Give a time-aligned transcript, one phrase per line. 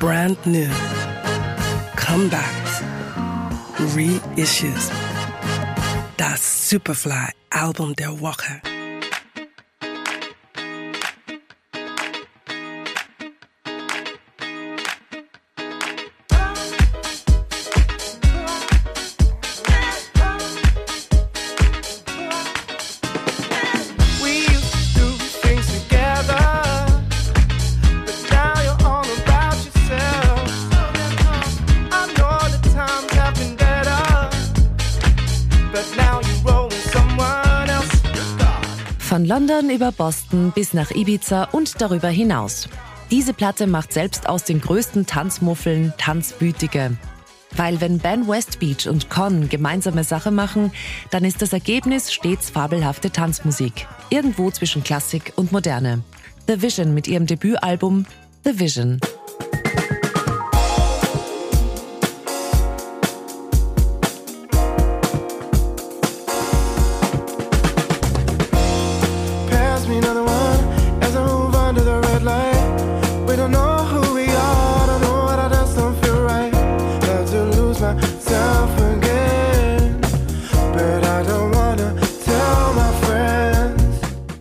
[0.00, 0.70] brand new,
[1.94, 2.82] comebacks,
[3.94, 4.90] reissues.
[6.16, 8.62] Das Superfly Album der Woche.
[39.10, 42.68] Von London über Boston bis nach Ibiza und darüber hinaus.
[43.10, 46.96] Diese Platte macht selbst aus den größten Tanzmuffeln Tanzwütige.
[47.56, 50.70] Weil wenn Ben Westbeach und Con gemeinsame Sache machen,
[51.10, 53.88] dann ist das Ergebnis stets fabelhafte Tanzmusik.
[54.10, 56.04] Irgendwo zwischen Klassik und Moderne.
[56.46, 58.06] The Vision mit ihrem Debütalbum
[58.44, 59.00] The Vision.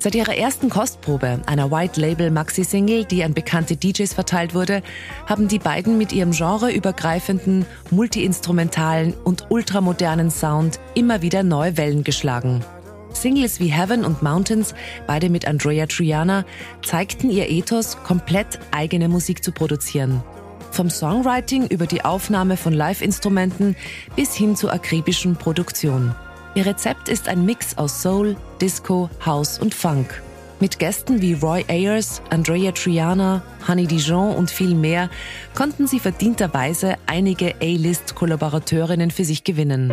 [0.00, 4.82] Seit ihrer ersten Kostprobe, einer White Label Maxi-Single, die an bekannte DJs verteilt wurde,
[5.26, 12.64] haben die beiden mit ihrem genreübergreifenden, multiinstrumentalen und ultramodernen Sound immer wieder neue Wellen geschlagen.
[13.12, 14.72] Singles wie Heaven und Mountains,
[15.08, 16.44] beide mit Andrea Triana,
[16.84, 20.22] zeigten ihr Ethos, komplett eigene Musik zu produzieren.
[20.70, 23.74] Vom Songwriting über die Aufnahme von Live-Instrumenten
[24.14, 26.14] bis hin zur akribischen Produktion.
[26.58, 30.20] Ihr Rezept ist ein Mix aus Soul, Disco, House und Funk.
[30.58, 35.08] Mit Gästen wie Roy Ayers, Andrea Triana, Honey Dijon und viel mehr
[35.54, 39.92] konnten sie verdienterweise einige A-List-Kollaborateurinnen für sich gewinnen.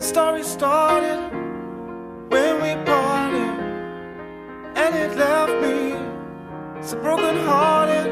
[0.00, 1.37] Story started
[7.58, 8.06] hearted.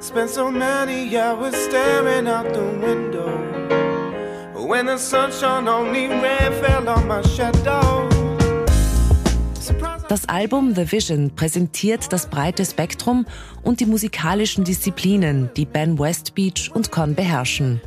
[0.00, 3.30] Spent so many hours staring out the window.
[4.68, 8.08] When the sun shone on me, rain fell on my shadow.
[10.08, 13.24] Das Album The Vision präsentiert das breite Spektrum
[13.62, 17.80] und die musikalischen Disziplinen, die Ben Westbeach und Con beherrschen.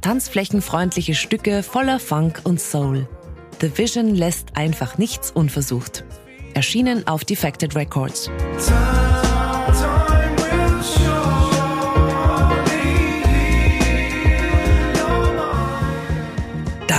[0.00, 3.08] Tanzflächenfreundliche Stücke voller Funk und Soul.
[3.60, 6.04] The Vision lässt einfach nichts unversucht.
[6.54, 8.30] Erschienen auf Defected Records.
[8.64, 9.23] Time